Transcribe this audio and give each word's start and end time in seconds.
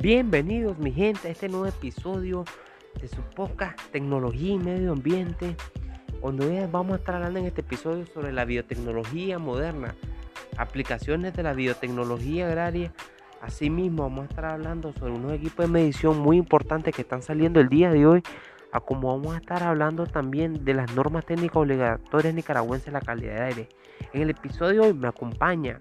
Bienvenidos 0.00 0.78
mi 0.78 0.92
gente 0.92 1.26
a 1.26 1.30
este 1.32 1.48
nuevo 1.48 1.66
episodio 1.66 2.44
de 3.00 3.08
su 3.08 3.20
podcast 3.34 3.76
Tecnología 3.90 4.54
y 4.54 4.58
Medio 4.58 4.92
Ambiente, 4.92 5.56
hoy 6.20 6.38
vamos 6.70 6.92
a 6.92 6.96
estar 6.98 7.16
hablando 7.16 7.40
en 7.40 7.46
este 7.46 7.62
episodio 7.62 8.06
sobre 8.06 8.32
la 8.32 8.44
biotecnología 8.44 9.40
moderna, 9.40 9.96
aplicaciones 10.56 11.34
de 11.34 11.42
la 11.42 11.52
biotecnología 11.52 12.46
agraria. 12.46 12.92
Asimismo 13.42 14.04
vamos 14.04 14.26
a 14.26 14.28
estar 14.28 14.44
hablando 14.44 14.92
sobre 14.92 15.14
unos 15.14 15.32
equipos 15.32 15.66
de 15.66 15.72
medición 15.72 16.20
muy 16.20 16.36
importantes 16.36 16.94
que 16.94 17.02
están 17.02 17.22
saliendo 17.22 17.58
el 17.58 17.68
día 17.68 17.90
de 17.90 18.06
hoy, 18.06 18.22
a 18.70 18.78
como 18.78 19.18
vamos 19.18 19.34
a 19.34 19.38
estar 19.38 19.64
hablando 19.64 20.06
también 20.06 20.64
de 20.64 20.74
las 20.74 20.94
normas 20.94 21.26
técnicas 21.26 21.56
obligatorias 21.56 22.34
nicaragüenses 22.34 22.86
de 22.86 22.92
la 22.92 23.00
calidad 23.00 23.34
de 23.34 23.42
aire. 23.42 23.68
En 24.12 24.22
el 24.22 24.30
episodio 24.30 24.82
de 24.82 24.88
hoy 24.90 24.94
me 24.94 25.08
acompaña 25.08 25.76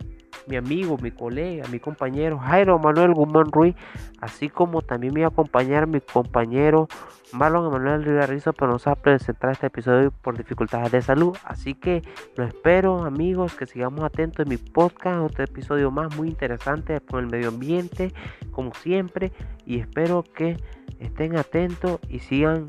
mi 0.47 0.55
amigo, 0.55 0.97
mi 0.97 1.11
colega, 1.11 1.67
mi 1.69 1.79
compañero 1.79 2.39
Jairo 2.39 2.79
Manuel 2.79 3.13
Guzmán 3.13 3.51
Ruiz, 3.51 3.75
así 4.21 4.49
como 4.49 4.81
también 4.81 5.13
me 5.13 5.21
va 5.21 5.27
a 5.27 5.29
acompañar 5.29 5.87
mi 5.87 5.99
compañero 6.01 6.87
Marlon 7.33 7.67
Emanuel 7.67 8.03
Rivera 8.03 8.25
Rizzo, 8.25 8.53
pero 8.53 8.71
nos 8.71 8.87
va 8.87 8.93
a 8.93 8.95
presentar 8.95 9.51
este 9.51 9.67
episodio 9.67 10.11
por 10.11 10.37
dificultades 10.37 10.91
de 10.91 11.01
salud. 11.01 11.35
Así 11.43 11.73
que 11.73 12.01
lo 12.35 12.45
espero, 12.45 13.03
amigos, 13.03 13.53
que 13.55 13.65
sigamos 13.65 14.03
atentos 14.03 14.45
en 14.45 14.49
mi 14.49 14.57
podcast, 14.57 15.19
otro 15.19 15.43
episodio 15.43 15.91
más 15.91 16.15
muy 16.15 16.29
interesante 16.29 16.99
con 17.01 17.19
el 17.19 17.29
medio 17.29 17.49
ambiente, 17.49 18.13
como 18.51 18.73
siempre, 18.73 19.31
y 19.65 19.79
espero 19.79 20.23
que 20.23 20.57
estén 20.99 21.37
atentos 21.37 21.99
y 22.07 22.19
sigan, 22.19 22.65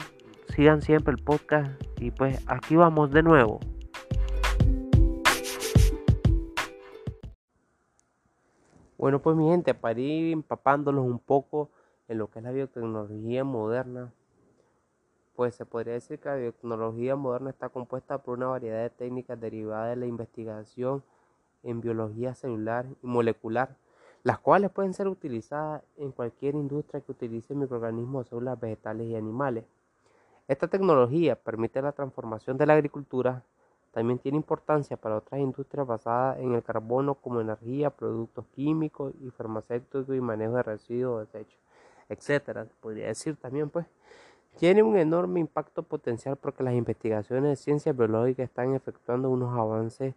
sigan 0.48 0.82
siempre 0.82 1.14
el 1.14 1.22
podcast. 1.22 1.70
Y 2.00 2.10
pues 2.10 2.42
aquí 2.48 2.76
vamos 2.76 3.10
de 3.12 3.22
nuevo. 3.22 3.60
Bueno, 8.98 9.22
pues 9.22 9.36
mi 9.36 9.48
gente, 9.48 9.74
para 9.74 10.00
ir 10.00 10.32
empapándolos 10.32 11.04
un 11.06 11.20
poco 11.20 11.70
en 12.08 12.18
lo 12.18 12.28
que 12.28 12.40
es 12.40 12.44
la 12.44 12.50
biotecnología 12.50 13.44
moderna, 13.44 14.12
pues 15.36 15.54
se 15.54 15.64
podría 15.64 15.94
decir 15.94 16.18
que 16.18 16.28
la 16.28 16.34
biotecnología 16.34 17.14
moderna 17.14 17.50
está 17.50 17.68
compuesta 17.68 18.18
por 18.18 18.38
una 18.38 18.48
variedad 18.48 18.82
de 18.82 18.90
técnicas 18.90 19.40
derivadas 19.40 19.90
de 19.90 20.00
la 20.00 20.06
investigación 20.06 21.04
en 21.62 21.80
biología 21.80 22.34
celular 22.34 22.86
y 23.00 23.06
molecular, 23.06 23.76
las 24.24 24.40
cuales 24.40 24.72
pueden 24.72 24.92
ser 24.94 25.06
utilizadas 25.06 25.84
en 25.96 26.10
cualquier 26.10 26.56
industria 26.56 27.00
que 27.00 27.12
utilice 27.12 27.54
microorganismos 27.54 28.26
células 28.26 28.58
vegetales 28.58 29.06
y 29.06 29.14
animales. 29.14 29.64
Esta 30.48 30.66
tecnología 30.66 31.36
permite 31.36 31.80
la 31.82 31.92
transformación 31.92 32.58
de 32.58 32.66
la 32.66 32.72
agricultura 32.72 33.44
también 33.92 34.18
tiene 34.18 34.36
importancia 34.36 34.96
para 34.96 35.16
otras 35.16 35.40
industrias 35.40 35.86
basadas 35.86 36.38
en 36.38 36.54
el 36.54 36.62
carbono 36.62 37.14
como 37.14 37.40
energía, 37.40 37.90
productos 37.90 38.46
químicos 38.48 39.14
y 39.20 39.30
farmacéuticos 39.30 40.08
y 40.08 40.20
manejo 40.20 40.54
de 40.54 40.62
residuos, 40.62 41.32
desechos, 41.32 41.58
etcétera. 42.08 42.66
Podría 42.80 43.06
decir 43.08 43.36
también, 43.36 43.70
pues, 43.70 43.86
tiene 44.58 44.82
un 44.82 44.96
enorme 44.96 45.40
impacto 45.40 45.82
potencial 45.82 46.36
porque 46.36 46.62
las 46.62 46.74
investigaciones 46.74 47.44
de 47.44 47.56
ciencias 47.56 47.96
biológicas 47.96 48.44
están 48.44 48.74
efectuando 48.74 49.30
unos 49.30 49.56
avances 49.56 50.14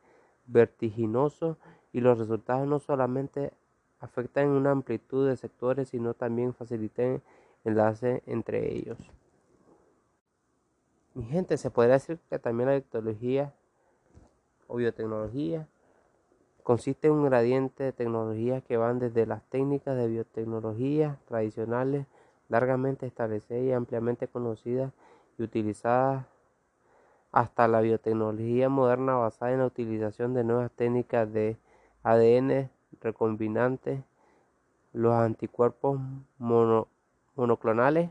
vertiginosos 0.48 1.58
y 1.94 2.02
los 2.02 2.18
resultados 2.18 2.68
no 2.68 2.80
solamente 2.80 3.54
afectan 4.00 4.50
una 4.50 4.72
amplitud 4.72 5.28
de 5.28 5.38
sectores, 5.38 5.90
sino 5.90 6.14
también 6.14 6.54
facilitan 6.54 7.22
enlaces 7.64 8.22
entre 8.26 8.74
ellos. 8.74 8.98
Mi 11.14 11.24
gente, 11.26 11.58
se 11.58 11.70
podría 11.70 11.94
decir 11.94 12.20
que 12.30 12.40
también 12.40 12.70
la 12.70 12.76
ectología 12.78 13.54
o 14.72 14.78
biotecnología 14.78 15.68
consiste 16.64 17.08
en 17.08 17.14
un 17.14 17.26
gradiente 17.26 17.84
de 17.84 17.92
tecnologías 17.92 18.64
que 18.64 18.78
van 18.78 19.00
desde 19.00 19.26
las 19.26 19.44
técnicas 19.50 19.98
de 19.98 20.08
biotecnología 20.08 21.18
tradicionales, 21.28 22.06
largamente 22.50 23.06
establecidas 23.06 23.64
y 23.64 23.72
ampliamente 23.74 24.28
conocidas 24.28 24.94
y 25.38 25.44
utilizadas, 25.44 26.26
hasta 27.32 27.68
la 27.68 27.82
biotecnología 27.82 28.70
moderna 28.70 29.16
basada 29.16 29.54
en 29.54 29.60
la 29.60 29.66
utilización 29.66 30.34
de 30.34 30.44
nuevas 30.44 30.72
técnicas 30.72 31.32
de 31.32 31.58
ADN 32.04 32.70
recombinante, 33.02 34.04
los 34.94 35.14
anticuerpos 35.14 36.00
monoclonales 36.38 38.10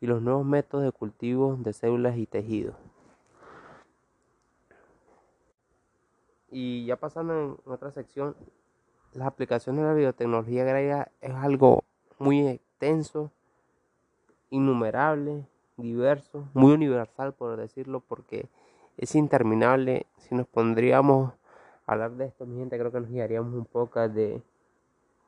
y 0.00 0.06
los 0.06 0.20
nuevos 0.20 0.44
métodos 0.44 0.84
de 0.84 0.92
cultivo 0.92 1.56
de 1.58 1.72
células 1.72 2.16
y 2.18 2.26
tejidos. 2.26 2.76
Y 6.52 6.84
ya 6.84 6.96
pasando 6.96 7.58
en 7.64 7.72
otra 7.72 7.90
sección, 7.90 8.36
las 9.14 9.26
aplicaciones 9.26 9.82
de 9.82 9.88
la 9.88 9.94
biotecnología 9.94 10.64
griega 10.64 11.10
es 11.22 11.34
algo 11.34 11.82
muy 12.18 12.46
extenso, 12.46 13.30
innumerable, 14.50 15.46
diverso, 15.78 16.46
muy 16.52 16.72
universal 16.72 17.32
por 17.32 17.56
decirlo, 17.56 18.00
porque 18.00 18.48
es 18.98 19.14
interminable. 19.14 20.06
Si 20.18 20.34
nos 20.34 20.46
pondríamos 20.46 21.32
a 21.86 21.92
hablar 21.92 22.12
de 22.12 22.26
esto, 22.26 22.44
mi 22.44 22.58
gente, 22.58 22.78
creo 22.78 22.92
que 22.92 23.00
nos 23.00 23.08
guiaríamos 23.08 23.54
un 23.54 23.64
poco 23.64 24.06
de 24.06 24.42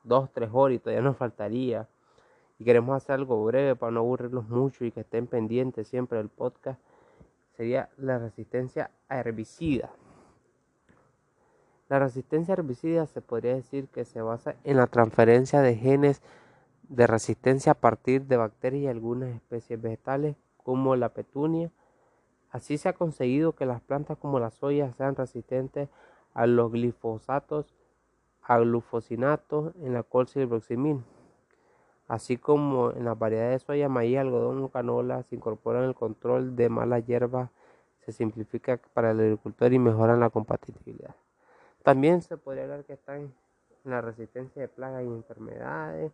dos, 0.03 0.31
tres 0.31 0.51
horas 0.53 0.77
y 0.77 0.79
todavía 0.79 1.03
nos 1.03 1.17
faltaría. 1.17 1.89
Y 2.59 2.65
queremos 2.65 2.95
hacer 2.97 3.15
algo 3.15 3.43
breve 3.45 3.75
para 3.77 3.93
no 3.93 4.01
aburrirlos 4.01 4.47
mucho 4.49 4.85
y 4.85 4.93
que 4.93 5.01
estén 5.01 5.27
pendientes 5.27 5.89
siempre 5.89 6.19
del 6.19 6.29
podcast. 6.29 6.81
Sería 7.57 7.89
la 7.97 8.19
resistencia 8.19 8.91
a 9.09 9.19
herbicidas. 9.19 9.91
La 11.95 12.01
resistencia 12.01 12.53
a 12.53 12.59
herbicidas 12.59 13.09
se 13.11 13.21
podría 13.21 13.55
decir 13.55 13.87
que 13.87 14.05
se 14.05 14.21
basa 14.21 14.57
en 14.65 14.79
la 14.79 14.89
transferencia 14.89 15.61
de 15.61 15.77
genes 15.77 16.23
de 16.89 17.07
resistencia 17.07 17.71
a 17.71 17.77
partir 17.77 18.27
de 18.27 18.37
bacterias 18.37 18.83
y 18.83 18.89
algunas 18.89 19.33
especies 19.33 19.81
vegetales 19.81 20.35
como 20.57 20.97
la 20.97 21.11
petunia. 21.11 21.71
Así 22.51 22.79
se 22.79 22.89
ha 22.89 22.95
conseguido 22.95 23.53
que 23.53 23.65
las 23.65 23.81
plantas 23.81 24.19
como 24.19 24.41
la 24.41 24.51
soya 24.51 24.93
sean 24.95 25.15
resistentes 25.15 25.89
a 26.33 26.49
los 26.49 26.73
glifosatos, 26.73 27.73
a 28.43 28.59
glufosinatos 28.59 29.73
en 29.81 29.95
la 29.95 30.03
colchicloximil, 30.03 31.01
así 32.09 32.39
como 32.39 32.91
en 32.91 33.05
las 33.05 33.17
variedades 33.17 33.61
de 33.61 33.67
soya, 33.67 33.89
maíz, 33.89 34.19
algodón 34.19 34.65
o 34.65 34.69
canola 34.69 35.23
se 35.23 35.37
incorporan 35.37 35.85
el 35.85 35.95
control 35.95 36.57
de 36.57 36.69
malas 36.69 37.07
hierbas, 37.07 37.51
se 38.05 38.11
simplifica 38.11 38.81
para 38.95 39.13
el 39.13 39.21
agricultor 39.21 39.73
y 39.73 39.79
mejoran 39.79 40.19
la 40.19 40.31
compatibilidad. 40.31 41.15
También 41.85 42.23
se 42.23 42.39
podría 42.39 42.65
hablar 42.65 42.85
que 42.85 42.95
están 42.95 43.17
en 43.85 43.91
la 43.91 44.01
resistencia 44.01 44.63
de 44.63 44.69
plagas 44.69 45.05
y 45.05 45.07
enfermedades, 45.07 46.13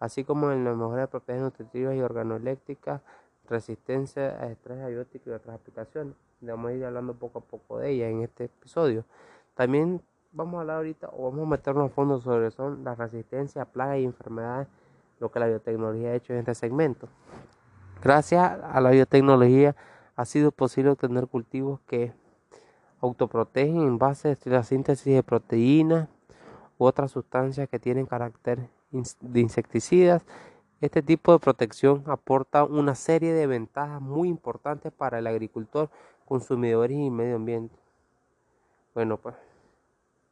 así 0.00 0.24
como 0.24 0.50
en 0.50 0.64
las 0.64 0.76
mejores 0.76 1.06
propiedades 1.06 1.44
nutritivas 1.44 1.94
y 1.94 2.00
organoeléctricas, 2.00 3.00
resistencia 3.48 4.36
a 4.40 4.50
estrés 4.50 4.82
abiótico 4.82 5.30
y 5.30 5.32
otras 5.34 5.54
aplicaciones. 5.54 6.16
Vamos 6.40 6.68
a 6.68 6.74
ir 6.74 6.84
hablando 6.84 7.14
poco 7.14 7.38
a 7.38 7.42
poco 7.42 7.78
de 7.78 7.90
ellas 7.90 8.10
en 8.10 8.22
este 8.22 8.46
episodio. 8.46 9.04
También 9.54 10.02
vamos 10.32 10.58
a 10.58 10.60
hablar 10.62 10.78
ahorita 10.78 11.08
o 11.16 11.30
vamos 11.30 11.46
a 11.46 11.50
meternos 11.50 11.92
a 11.92 11.94
fondo 11.94 12.20
sobre 12.20 12.50
son 12.50 12.82
la 12.82 12.96
resistencia 12.96 13.62
a 13.62 13.66
plagas 13.66 13.98
y 13.98 14.04
enfermedades, 14.04 14.66
lo 15.20 15.30
que 15.30 15.38
la 15.38 15.46
biotecnología 15.46 16.08
ha 16.08 16.14
hecho 16.16 16.32
en 16.32 16.40
este 16.40 16.56
segmento. 16.56 17.08
Gracias 18.02 18.42
a 18.42 18.80
la 18.80 18.90
biotecnología 18.90 19.76
ha 20.16 20.24
sido 20.24 20.50
posible 20.50 20.90
obtener 20.90 21.28
cultivos 21.28 21.78
que 21.86 22.12
autoprotegen 23.00 23.80
en 23.80 23.98
base 23.98 24.30
a 24.30 24.48
la 24.48 24.62
síntesis 24.62 25.14
de 25.14 25.22
proteínas 25.22 26.08
u 26.78 26.84
otras 26.84 27.10
sustancias 27.10 27.68
que 27.68 27.78
tienen 27.78 28.06
carácter 28.06 28.68
de 29.20 29.40
insecticidas. 29.40 30.24
Este 30.80 31.02
tipo 31.02 31.32
de 31.32 31.38
protección 31.38 32.02
aporta 32.06 32.64
una 32.64 32.94
serie 32.94 33.32
de 33.32 33.46
ventajas 33.46 34.00
muy 34.02 34.28
importantes 34.28 34.92
para 34.92 35.18
el 35.18 35.26
agricultor, 35.26 35.88
consumidores 36.26 36.98
y 36.98 37.10
medio 37.10 37.36
ambiente. 37.36 37.74
Bueno, 38.94 39.16
pues 39.16 39.34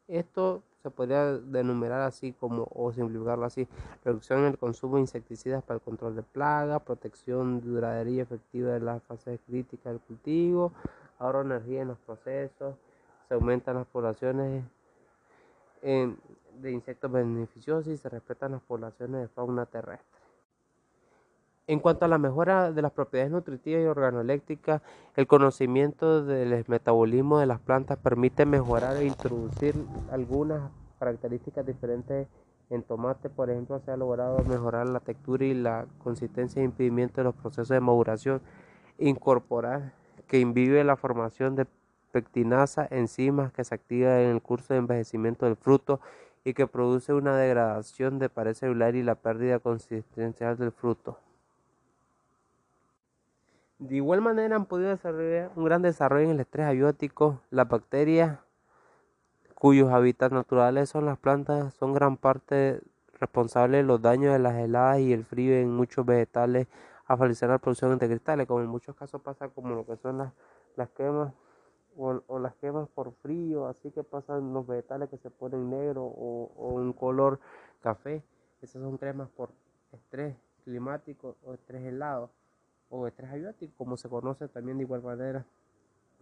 esto 0.09 0.63
se 0.83 0.91
podría 0.91 1.39
denumerar 1.39 2.03
así 2.03 2.33
como 2.33 2.69
o 2.75 2.93
simplificarlo 2.93 3.47
así: 3.47 3.67
reducción 4.05 4.41
en 4.41 4.47
el 4.47 4.59
consumo 4.59 4.97
de 4.97 5.03
insecticidas 5.03 5.63
para 5.63 5.77
el 5.77 5.81
control 5.81 6.17
de 6.17 6.23
plagas, 6.23 6.83
protección 6.83 7.61
duradera 7.61 8.11
y 8.11 8.21
efectiva 8.21 8.73
de 8.73 8.81
las 8.81 9.03
fases 9.05 9.41
críticas 9.47 9.93
del 9.93 10.01
cultivo, 10.01 10.73
ahorro 11.23 11.43
energía 11.43 11.83
en 11.83 11.89
los 11.89 11.99
procesos, 11.99 12.75
se 13.29 13.35
aumentan 13.35 13.77
las 13.77 13.87
poblaciones 13.87 14.65
de 15.83 16.71
insectos 16.71 17.11
beneficiosos 17.11 17.87
y 17.89 17.97
se 17.97 18.09
respetan 18.09 18.53
las 18.53 18.63
poblaciones 18.63 19.23
de 19.23 19.29
fauna 19.29 19.67
terrestre. 19.67 20.21
En 21.69 21.79
cuanto 21.79 22.05
a 22.05 22.09
la 22.09 22.19
mejora 22.19 22.73
de 22.73 22.83
las 22.83 22.93
propiedades 22.93 23.33
nutritivas 23.33 23.83
y 23.83 23.87
organoeléctricas, 23.87 24.83
el 25.17 25.27
conocimiento 25.27 26.25
del 26.25 26.65
metabolismo 26.67 27.39
de 27.39 27.47
las 27.47 27.61
plantas 27.61 27.99
permite 27.99 28.45
mejorar 28.45 28.97
e 28.97 29.07
introducir 29.07 29.75
algunas 30.11 30.71
características 30.99 31.65
diferentes 31.65 32.27
en 32.69 32.83
tomate, 32.83 33.29
por 33.29 33.51
ejemplo, 33.51 33.79
se 33.81 33.91
ha 33.91 33.97
logrado 33.97 34.39
mejorar 34.45 34.89
la 34.89 35.01
textura 35.01 35.45
y 35.45 35.55
la 35.55 35.87
consistencia 36.03 36.63
e 36.63 36.65
impedimento 36.65 37.17
de 37.21 37.25
los 37.25 37.35
procesos 37.35 37.69
de 37.69 37.81
maduración, 37.81 38.41
incorporar 38.99 39.93
que 40.33 40.41
inhibe 40.41 40.83
la 40.83 40.97
formación 40.97 41.57
de 41.57 41.67
pectinasa, 42.11 42.89
enzimas 42.91 43.53
que 43.53 43.65
se 43.65 43.75
activan 43.75 44.19
en 44.21 44.31
el 44.31 44.41
curso 44.41 44.73
de 44.73 44.79
envejecimiento 44.79 45.45
del 45.45 45.57
fruto 45.57 46.01
y 46.43 46.55
que 46.55 46.67
produce 46.67 47.13
una 47.13 47.37
degradación 47.37 48.19
de 48.19 48.31
pared 48.31 48.55
celular 48.55 48.95
y 48.95 49.03
la 49.03 49.15
pérdida 49.15 49.59
consistencial 49.59 50.57
del 50.57 50.73
fruto. 50.73 51.19
De 53.79 53.97
igual 53.97 54.23
manera 54.23 54.57
han 54.57 54.65
podido 54.65 54.89
desarrollar 54.89 55.51
un 55.55 55.67
gran 55.67 55.83
desarrollo 55.83 56.25
en 56.25 56.31
el 56.31 56.41
estrés 56.41 56.65
abiótico. 56.65 57.43
Las 57.51 57.69
bacterias 57.69 58.39
cuyos 59.55 59.93
hábitats 59.93 60.33
naturales 60.33 60.89
son 60.89 61.05
las 61.05 61.19
plantas 61.19 61.75
son 61.75 61.93
gran 61.93 62.17
parte 62.17 62.81
responsables 63.21 63.83
de 63.83 63.87
los 63.87 64.01
daños 64.01 64.33
de 64.33 64.39
las 64.39 64.55
heladas 64.55 65.01
y 65.01 65.13
el 65.13 65.27
frío 65.27 65.55
en 65.57 65.71
muchos 65.71 66.07
vegetales 66.07 66.69
a 67.13 67.17
facilitar 67.17 67.51
la 67.51 67.59
producción 67.59 67.99
de 67.99 68.07
cristales, 68.07 68.47
como 68.47 68.61
en 68.61 68.69
muchos 68.69 68.97
casos 68.97 69.21
pasa 69.21 69.49
como 69.49 69.75
lo 69.75 69.87
que 69.87 69.97
son 69.97 70.19
las, 70.19 70.33
las 70.77 70.89
quemas 70.91 71.33
o, 71.97 72.39
las 72.39 72.55
quemas 72.55 72.89
por 72.89 73.13
frío, 73.13 73.67
así 73.67 73.91
que 73.91 74.03
pasan 74.03 74.55
los 74.55 74.67
vegetales 74.67 75.11
que 75.11 75.19
se 75.19 75.31
ponen 75.31 75.69
negro 75.69 76.05
o, 76.05 76.51
o 76.57 76.69
un 76.75 76.93
color 76.95 77.39
café. 77.83 78.23
Esas 78.63 78.81
son 78.83 78.97
cremas 78.97 79.29
por 79.29 79.51
estrés 79.93 80.37
climático 80.65 81.37
o 81.45 81.53
estrés 81.53 81.83
helado 81.83 82.31
o 82.89 83.07
estrés 83.07 83.31
abiótico, 83.31 83.73
como 83.77 83.97
se 83.97 84.09
conoce 84.09 84.49
también 84.49 84.79
de 84.79 84.85
igual 84.85 85.03
manera. 85.03 85.45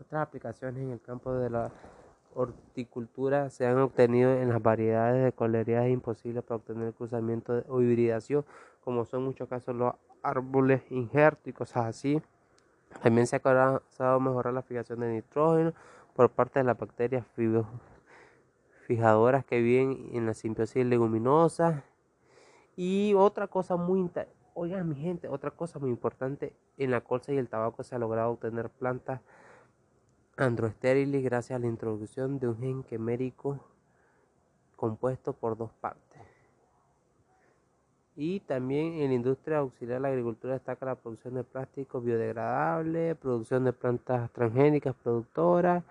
Otras 0.01 0.23
aplicaciones 0.23 0.83
en 0.83 0.91
el 0.91 1.01
campo 1.01 1.33
de 1.35 1.51
la 1.51 1.71
horticultura 2.35 3.51
se 3.51 3.67
han 3.67 3.79
obtenido 3.79 4.33
en 4.33 4.49
las 4.49 4.63
variedades 4.63 5.25
de 5.25 5.33
colerías 5.33 5.89
imposibles 5.89 6.43
para 6.43 6.57
obtener 6.57 6.95
cruzamiento 6.95 7.63
o 7.69 7.81
hibridación, 7.83 8.45
como 8.83 9.05
son 9.05 9.25
muchos 9.25 9.49
casos 9.49 9.75
los 9.77 9.95
árboles 10.23 10.83
injertos 10.91 11.47
y 11.47 11.53
cosas 11.53 11.87
así. 11.87 12.21
También 13.03 13.27
se 13.27 13.37
ha 13.37 13.41
comenzado 13.41 14.21
mejorar 14.21 14.53
la 14.53 14.63
fijación 14.63 15.01
de 15.01 15.13
nitrógeno 15.13 15.73
por 16.15 16.31
parte 16.31 16.59
de 16.59 16.65
las 16.65 16.79
bacterias 16.79 17.25
fijadoras 18.87 19.45
que 19.45 19.61
viven 19.61 20.11
en 20.13 20.27
la 20.27 20.35
simbiosis 20.35 20.85
leguminosa. 20.85 21.85
Y 22.77 23.15
otra 23.15 23.47
cosa 23.47 23.77
muy 23.77 24.01
Oigan, 24.55 24.89
mi 24.89 24.97
gente, 24.97 25.29
otra 25.29 25.53
cosa 25.53 25.79
muy 25.79 25.91
importante, 25.91 26.53
en 26.77 26.91
la 26.91 27.01
colza 27.03 27.33
y 27.33 27.39
el 27.39 27.49
tabaco 27.49 27.83
se 27.85 27.95
ha 27.95 27.99
logrado 27.99 28.33
obtener 28.33 28.69
plantas 28.69 29.21
androestériles 30.37 31.23
gracias 31.23 31.57
a 31.57 31.61
la 31.61 31.67
introducción 31.67 32.39
de 32.39 32.49
un 32.49 32.59
gen 32.59 32.83
quimérico 32.83 33.61
compuesto 34.77 35.35
por 35.35 35.57
dos 35.57 35.71
partes. 35.81 36.10
Y 38.17 38.41
también 38.41 38.95
en 38.95 39.09
la 39.09 39.15
industria 39.15 39.59
auxiliar 39.59 39.99
de 39.99 40.01
la 40.01 40.09
agricultura 40.09 40.55
destaca 40.55 40.85
la 40.85 40.95
producción 40.97 41.35
de 41.35 41.45
plásticos 41.45 42.05
biodegradables, 42.05 43.17
producción 43.17 43.65
de 43.65 43.73
plantas 43.73 44.31
transgénicas 44.33 44.95
productoras 44.97 45.85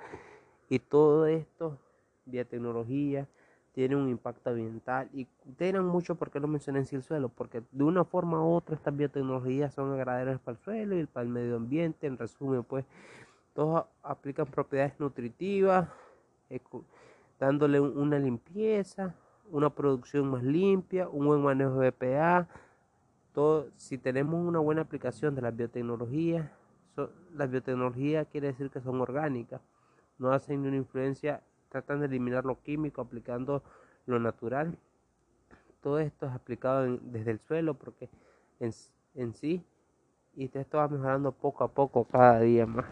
y 0.70 0.80
todo 0.80 1.26
esto, 1.26 1.78
biotecnología, 2.26 3.26
tiene 3.74 3.96
un 3.96 4.10
impacto 4.10 4.50
ambiental 4.50 5.10
y 5.14 5.26
tienen 5.58 5.86
mucho 5.86 6.16
por 6.16 6.30
qué 6.30 6.40
lo 6.40 6.48
mencioné 6.48 6.80
en 6.80 6.88
el 6.92 7.02
suelo, 7.02 7.30
porque 7.30 7.64
de 7.72 7.84
una 7.84 8.04
forma 8.04 8.44
u 8.44 8.54
otra 8.54 8.76
estas 8.76 8.96
biotecnologías 8.96 9.74
son 9.74 9.94
agradables 9.94 10.40
para 10.40 10.58
el 10.58 10.64
suelo 10.64 11.00
y 11.00 11.06
para 11.06 11.24
el 11.26 11.30
medio 11.30 11.56
ambiente. 11.56 12.06
En 12.06 12.18
resumen, 12.18 12.64
pues 12.64 12.86
todos 13.54 13.86
aplican 14.04 14.48
propiedades 14.48 15.00
nutritivas, 15.00 15.88
dándole 17.40 17.80
una 17.80 18.20
limpieza, 18.20 19.16
una 19.52 19.70
producción 19.70 20.30
más 20.30 20.44
limpia, 20.44 21.08
un 21.10 21.26
buen 21.26 21.42
manejo 21.42 21.80
de 21.80 21.92
BPA. 21.92 22.48
Todo, 23.34 23.68
si 23.78 23.98
tenemos 23.98 24.46
una 24.46 24.60
buena 24.60 24.82
aplicación 24.82 25.36
de 25.36 25.42
las 25.42 25.56
biotecnologías, 25.56 26.50
las 27.34 27.50
biotecnologías 27.50 28.28
quiere 28.28 28.48
decir 28.48 28.70
que 28.70 28.82
son 28.82 29.00
orgánicas, 29.00 29.62
no 30.18 30.32
hacen 30.32 30.66
una 30.66 30.76
influencia 30.76 31.42
tratan 31.70 32.00
de 32.00 32.08
eliminar 32.08 32.46
lo 32.46 32.62
químico 32.62 33.02
aplicando 33.02 33.64
lo 34.06 34.20
natural. 34.20 34.78
Todo 35.82 36.00
esto 36.00 36.26
es 36.26 36.34
aplicado 36.34 36.98
desde 37.02 37.32
el 37.32 37.40
suelo 37.40 37.76
porque 37.76 38.10
en, 38.60 38.72
en 39.16 39.34
sí 39.34 39.64
y 40.36 40.50
esto 40.54 40.78
va 40.78 40.88
mejorando 40.88 41.32
poco 41.32 41.64
a 41.64 41.68
poco 41.70 42.06
cada 42.06 42.40
día 42.40 42.66
más. 42.66 42.86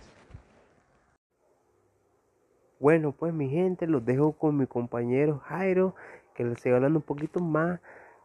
Bueno, 2.79 3.11
pues 3.11 3.33
mi 3.33 3.49
gente, 3.49 3.87
los 3.87 4.05
dejo 4.05 4.33
con 4.33 4.55
mi 4.57 4.67
compañero 4.67 5.39
Jairo, 5.45 5.95
que 6.37 6.43
les 6.43 6.59
siga 6.59 6.75
hablando 6.75 6.99
un 6.99 7.03
poquito 7.03 7.39
más 7.39 7.79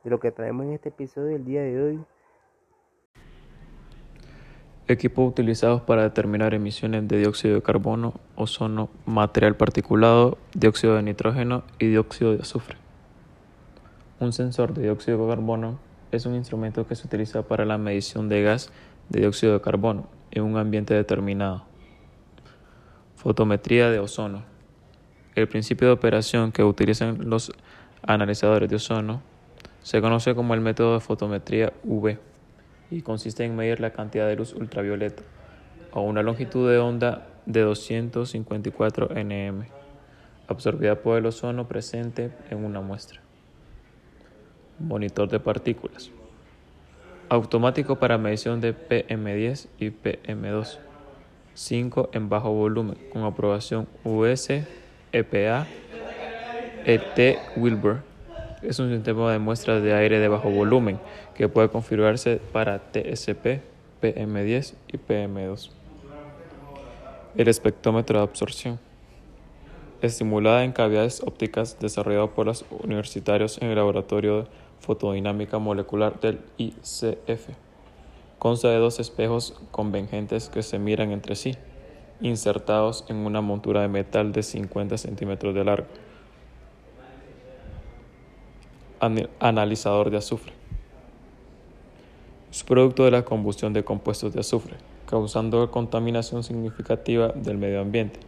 de 0.05 0.11
lo 0.11 0.21
que 0.21 0.31
traemos 0.31 0.67
en 0.67 0.75
este 0.75 0.91
episodio 0.91 1.29
del 1.29 1.45
día 1.47 1.63
de 1.63 1.83
hoy. 1.83 2.01
Equipos 4.87 5.27
utilizados 5.27 5.81
para 5.81 6.03
determinar 6.03 6.53
emisiones 6.53 7.09
de 7.09 7.19
dióxido 7.19 7.55
de 7.55 7.63
carbono, 7.63 8.15
ozono, 8.37 8.91
material 9.07 9.57
particulado, 9.57 10.37
dióxido 10.55 10.97
de 10.97 11.03
nitrógeno 11.03 11.63
y 11.79 11.87
dióxido 11.87 12.35
de 12.35 12.43
azufre. 12.43 12.77
Un 14.21 14.35
sensor 14.35 14.75
de 14.75 14.83
dióxido 14.83 15.25
de 15.25 15.35
carbono 15.35 15.79
es 16.11 16.27
un 16.27 16.35
instrumento 16.35 16.87
que 16.87 16.95
se 16.95 17.07
utiliza 17.07 17.43
para 17.43 17.65
la 17.65 17.79
medición 17.79 18.29
de 18.29 18.43
gas 18.43 18.71
de 19.09 19.21
dióxido 19.21 19.55
de 19.55 19.63
carbono 19.63 20.07
en 20.31 20.43
un 20.43 20.59
ambiente 20.59 20.93
determinado. 20.93 21.65
Fotometría 23.17 23.91
de 23.91 24.01
ozono. 24.01 24.43
El 25.35 25.49
principio 25.49 25.87
de 25.87 25.95
operación 25.95 26.53
que 26.53 26.63
utilizan 26.63 27.31
los 27.31 27.53
analizadores 28.03 28.69
de 28.69 28.77
ozono 28.77 29.23
se 29.83 30.01
conoce 30.01 30.35
como 30.35 30.55
el 30.55 30.61
método 30.61 30.95
de 30.95 31.01
fotometría 31.01 31.73
UV 31.85 32.19
y 32.91 33.03
consiste 33.03 33.45
en 33.45 33.57
medir 33.57 33.81
la 33.81 33.93
cantidad 33.93 34.27
de 34.29 34.37
luz 34.37 34.53
ultravioleta 34.55 35.23
a 35.93 36.01
una 36.01 36.23
longitud 36.23 36.71
de 36.71 36.79
onda 36.79 37.27
de 37.47 37.61
254 37.61 39.11
nm, 39.15 39.65
absorbida 40.47 40.97
por 40.97 41.19
el 41.19 41.27
ozono 41.27 41.67
presente 41.67 42.31
en 42.51 42.65
una 42.65 42.81
muestra. 42.81 43.21
Monitor 44.79 45.29
de 45.29 45.41
partículas. 45.41 46.11
Automático 47.29 47.97
para 47.97 48.19
medición 48.19 48.61
de 48.61 48.75
PM10 48.75 49.69
y 49.79 49.91
PM2. 49.91 50.79
5 51.55 52.11
en 52.13 52.29
bajo 52.29 52.53
volumen, 52.53 52.97
con 53.13 53.25
aprobación 53.25 53.87
US, 54.05 54.49
EPA, 55.13 55.67
ET 56.85 57.39
Wilbur 57.55 58.03
es 58.63 58.81
un 58.81 58.93
sistema 58.93 59.31
de 59.31 59.39
muestras 59.39 59.83
de 59.85 59.95
aire 59.95 60.19
de 60.19 60.27
bajo 60.27 60.51
volumen 60.51 60.99
que 61.35 61.49
puede 61.49 61.69
configurarse 61.69 62.41
para 62.53 62.79
TSP, 62.79 63.61
PM10 64.03 64.75
y 64.89 64.99
PM2. 64.99 65.71
El 67.37 67.49
espectrómetro 67.49 68.19
de 68.19 68.25
absorción. 68.25 68.81
Estimulada 70.01 70.65
en 70.65 70.73
cavidades 70.73 71.23
ópticas 71.25 71.79
desarrollado 71.79 72.31
por 72.35 72.47
los 72.47 72.65
universitarios 72.83 73.59
en 73.63 73.69
el 73.69 73.77
laboratorio 73.77 74.43
de 74.43 74.49
fotodinámica 74.81 75.59
molecular 75.59 76.19
del 76.19 76.41
ICF. 76.57 77.51
Consta 78.41 78.71
de 78.71 78.79
dos 78.79 78.99
espejos 78.99 79.61
convergentes 79.71 80.49
que 80.49 80.65
se 80.65 80.81
miran 80.81 81.13
entre 81.13 81.37
sí, 81.37 81.55
insertados 82.21 83.05
en 83.09 83.19
una 83.19 83.41
montura 83.41 83.83
de 83.83 83.89
metal 83.89 84.33
de 84.33 84.43
50 84.43 84.99
centímetros 84.99 85.55
de 85.55 85.65
largo 85.65 85.87
analizador 89.41 90.11
de 90.11 90.19
azufre. 90.19 90.53
Es 92.51 92.63
producto 92.63 93.05
de 93.05 93.11
la 93.11 93.25
combustión 93.25 93.73
de 93.73 93.83
compuestos 93.83 94.33
de 94.33 94.41
azufre, 94.41 94.77
causando 95.07 95.71
contaminación 95.71 96.45
significativa 96.45 97.29
del 97.29 97.59
medio 97.59 97.81
ambiente. 97.81 98.21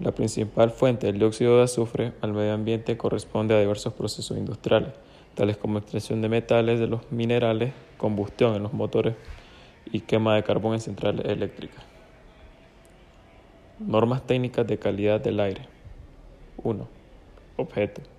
La 0.00 0.12
principal 0.12 0.70
fuente 0.70 1.08
del 1.08 1.18
dióxido 1.18 1.58
de 1.58 1.64
azufre 1.64 2.12
al 2.22 2.32
medio 2.32 2.54
ambiente 2.54 2.96
corresponde 2.96 3.54
a 3.54 3.60
diversos 3.60 3.92
procesos 3.92 4.38
industriales, 4.38 4.92
tales 5.34 5.56
como 5.56 5.78
extracción 5.78 6.22
de 6.22 6.28
metales 6.28 6.80
de 6.80 6.86
los 6.86 7.10
minerales, 7.10 7.72
combustión 7.98 8.54
en 8.54 8.62
los 8.62 8.72
motores 8.72 9.14
y 9.92 10.00
quema 10.00 10.36
de 10.36 10.42
carbón 10.42 10.74
en 10.74 10.80
centrales 10.80 11.26
eléctricas. 11.26 11.84
Normas 13.78 14.26
técnicas 14.26 14.66
de 14.66 14.78
calidad 14.78 15.20
del 15.20 15.40
aire. 15.40 15.66
1. 16.62 16.86
Objeto. 17.56 18.11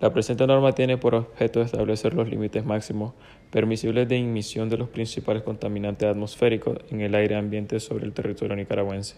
La 0.00 0.12
presente 0.12 0.46
norma 0.46 0.72
tiene 0.72 0.96
por 0.96 1.16
objeto 1.16 1.60
establecer 1.60 2.14
los 2.14 2.28
límites 2.28 2.64
máximos 2.64 3.14
permisibles 3.50 4.08
de 4.08 4.16
emisión 4.16 4.68
de 4.68 4.76
los 4.76 4.88
principales 4.88 5.42
contaminantes 5.42 6.08
atmosféricos 6.08 6.78
en 6.90 7.00
el 7.00 7.16
aire 7.16 7.34
ambiente 7.34 7.80
sobre 7.80 8.04
el 8.04 8.12
territorio 8.12 8.54
nicaragüense. 8.54 9.16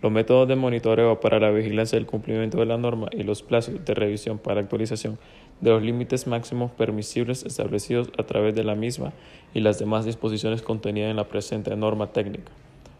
Los 0.00 0.12
métodos 0.12 0.46
de 0.46 0.54
monitoreo 0.54 1.18
para 1.18 1.40
la 1.40 1.50
vigilancia 1.50 1.98
del 1.98 2.06
cumplimiento 2.06 2.58
de 2.58 2.66
la 2.66 2.76
norma 2.76 3.08
y 3.10 3.24
los 3.24 3.42
plazos 3.42 3.84
de 3.84 3.94
revisión 3.94 4.38
para 4.38 4.60
actualización 4.60 5.18
de 5.60 5.70
los 5.70 5.82
límites 5.82 6.28
máximos 6.28 6.70
permisibles 6.70 7.44
establecidos 7.44 8.12
a 8.16 8.22
través 8.22 8.54
de 8.54 8.62
la 8.62 8.76
misma 8.76 9.12
y 9.52 9.58
las 9.58 9.80
demás 9.80 10.04
disposiciones 10.04 10.62
contenidas 10.62 11.10
en 11.10 11.16
la 11.16 11.26
presente 11.26 11.74
norma 11.74 12.12
técnica, 12.12 12.52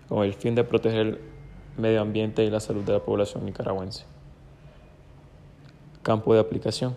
con 0.09 0.25
el 0.25 0.35
fin 0.35 0.57
de 0.57 0.65
proteger 0.65 1.07
el 1.07 1.19
medio 1.77 2.01
ambiente 2.01 2.45
y 2.45 2.51
la 2.51 2.59
salud 2.59 2.83
de 2.83 2.95
la 2.95 3.05
población 3.05 3.47
nicaragüense. 3.47 4.18
Campo 6.09 6.33
de 6.33 6.41
aplicación. 6.41 6.97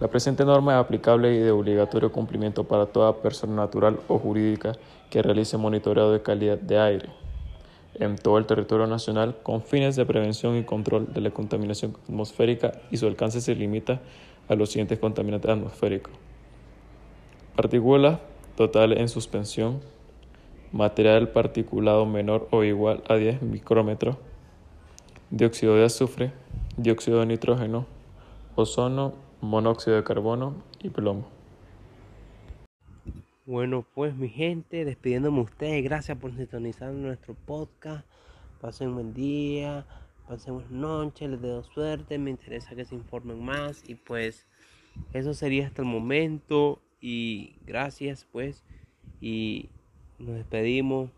La 0.00 0.08
presente 0.08 0.46
norma 0.46 0.72
es 0.72 0.78
aplicable 0.80 1.34
y 1.34 1.38
de 1.38 1.50
obligatorio 1.50 2.12
cumplimiento 2.12 2.64
para 2.64 2.86
toda 2.86 3.20
persona 3.20 3.54
natural 3.54 4.00
o 4.08 4.18
jurídica 4.18 4.72
que 5.10 5.20
realice 5.20 5.58
monitoreo 5.58 6.10
de 6.10 6.22
calidad 6.22 6.56
de 6.56 6.78
aire 6.78 7.10
en 7.92 8.16
todo 8.16 8.38
el 8.38 8.46
territorio 8.46 8.86
nacional 8.86 9.36
con 9.42 9.60
fines 9.60 9.96
de 9.96 10.06
prevención 10.06 10.56
y 10.56 10.64
control 10.64 11.12
de 11.12 11.20
la 11.20 11.30
contaminación 11.30 11.94
atmosférica 12.04 12.72
y 12.90 12.96
su 12.96 13.06
alcance 13.06 13.42
se 13.42 13.54
limita 13.54 14.00
a 14.48 14.54
los 14.54 14.70
siguientes 14.70 14.98
contaminantes 14.98 15.50
atmosféricos. 15.50 16.14
Partículas 17.54 18.20
totales 18.56 18.98
en 18.98 19.10
suspensión, 19.10 19.80
material 20.72 21.28
particulado 21.32 22.06
menor 22.06 22.48
o 22.50 22.64
igual 22.64 23.02
a 23.10 23.16
10 23.16 23.42
micrómetros, 23.42 24.16
dióxido 25.28 25.74
de 25.74 25.84
azufre, 25.84 26.32
dióxido 26.78 27.20
de 27.20 27.26
nitrógeno, 27.26 27.84
ozono, 28.56 29.14
monóxido 29.42 29.96
de 29.96 30.04
carbono 30.04 30.56
y 30.82 30.88
plomo. 30.88 31.28
Bueno, 33.44 33.86
pues 33.94 34.16
mi 34.16 34.28
gente, 34.28 34.84
despidiéndome 34.84 35.42
ustedes, 35.42 35.84
gracias 35.84 36.18
por 36.18 36.34
sintonizar 36.34 36.92
nuestro 36.92 37.34
podcast. 37.34 38.06
Pasen 38.60 38.94
buen 38.94 39.12
día, 39.12 39.86
pasen 40.26 40.54
buenas 40.54 40.72
noches, 40.72 41.30
les 41.30 41.40
deseo 41.40 41.62
suerte, 41.62 42.18
me 42.18 42.30
interesa 42.30 42.74
que 42.74 42.86
se 42.86 42.94
informen 42.94 43.44
más 43.44 43.88
y 43.88 43.94
pues 43.94 44.46
eso 45.12 45.34
sería 45.34 45.66
hasta 45.66 45.82
el 45.82 45.88
momento 45.88 46.80
y 47.00 47.56
gracias 47.66 48.26
pues 48.32 48.64
y 49.20 49.68
nos 50.18 50.34
despedimos. 50.34 51.10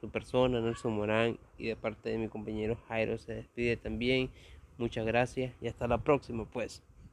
Su 0.00 0.08
persona, 0.10 0.60
Nelson 0.60 0.92
Morán 0.92 1.38
y 1.58 1.66
de 1.66 1.76
parte 1.76 2.10
de 2.10 2.18
mi 2.18 2.28
compañero 2.28 2.78
Jairo 2.86 3.18
se 3.18 3.34
despide 3.34 3.76
también. 3.76 4.30
Muchas 4.78 5.04
gracias 5.04 5.52
y 5.60 5.68
hasta 5.68 5.86
la 5.88 5.98
próxima 5.98 6.44
pues. 6.44 6.82